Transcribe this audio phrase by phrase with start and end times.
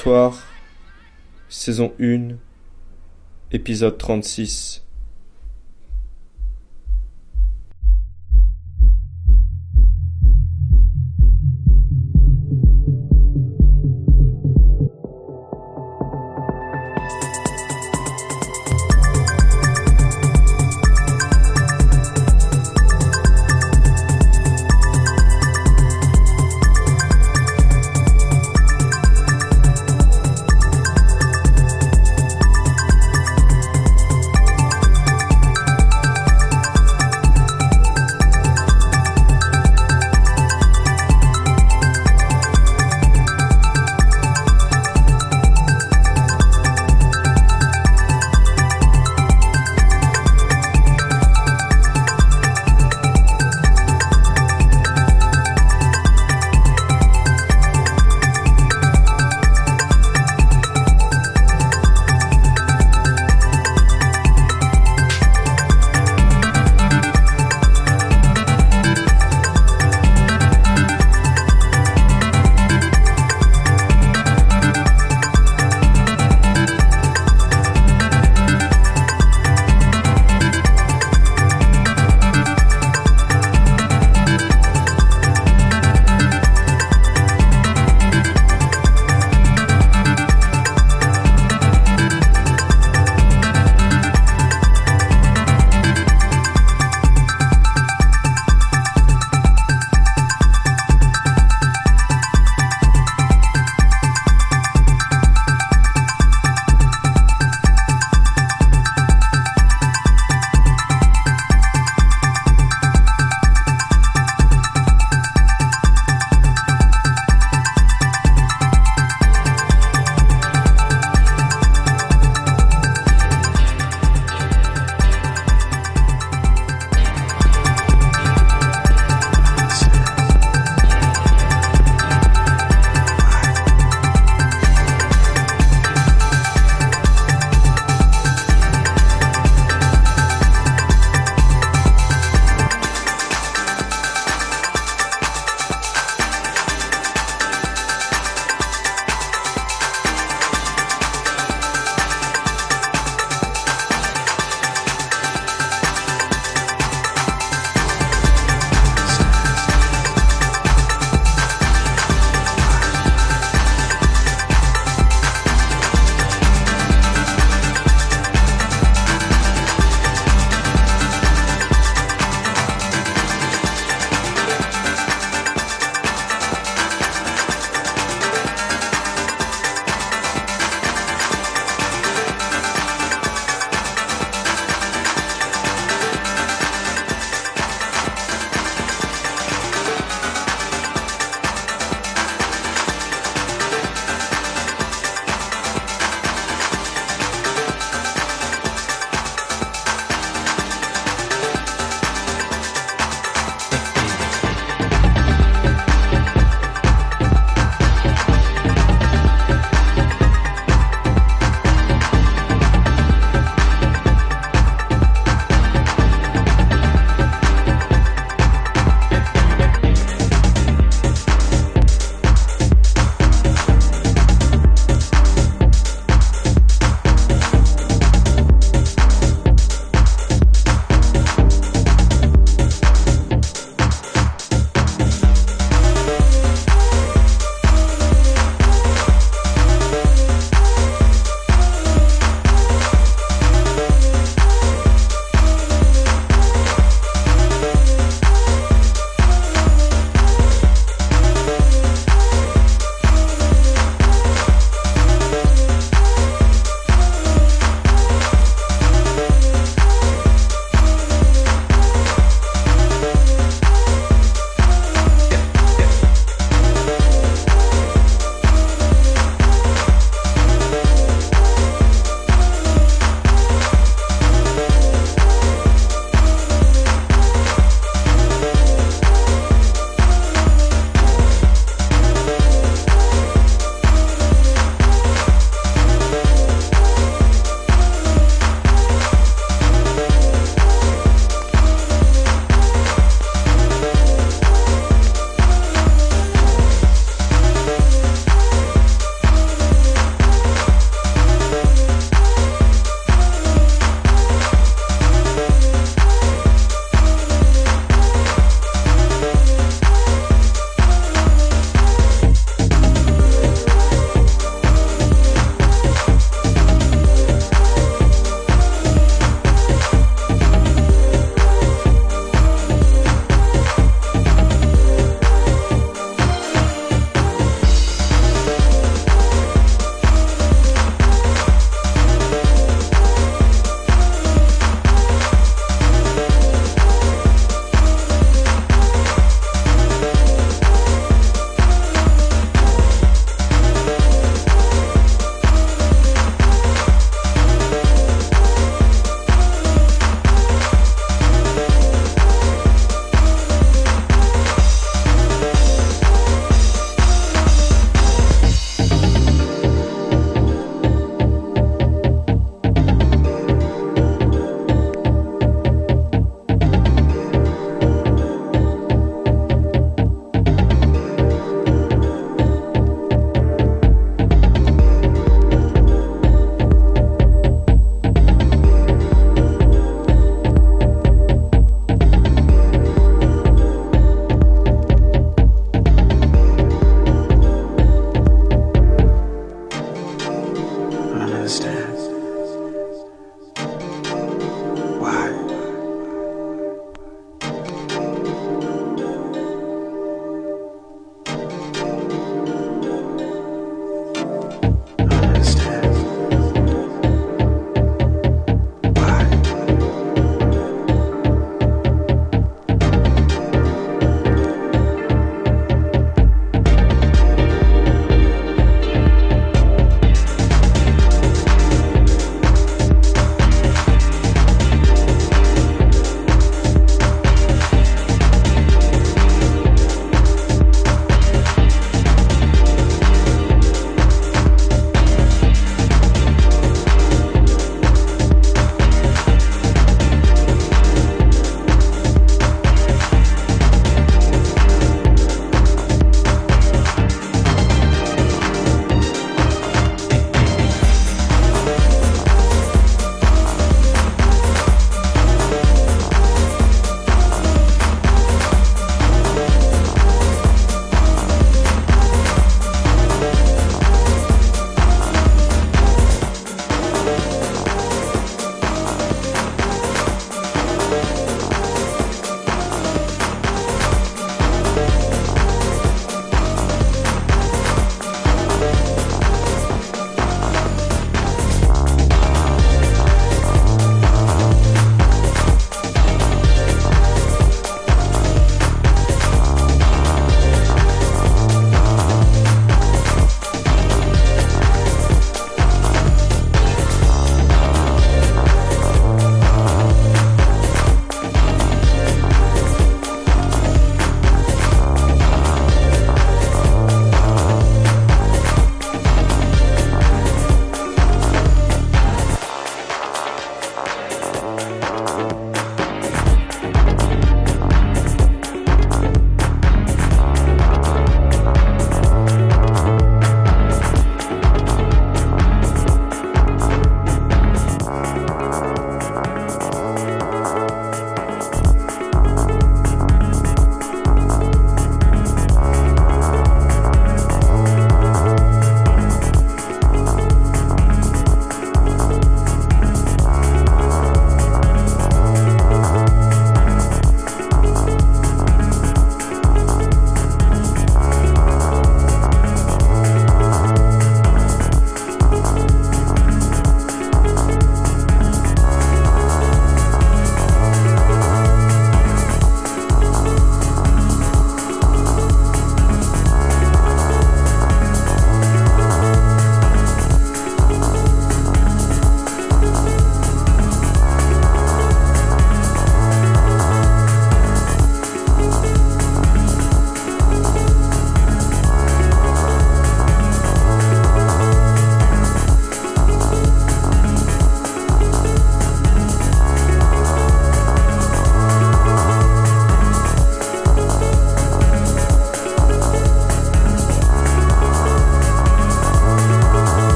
[0.00, 0.46] Les laboratoires,
[1.50, 2.36] saison 1,
[3.52, 4.69] épisode 36.